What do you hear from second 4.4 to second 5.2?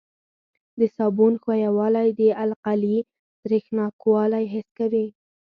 حس کوي.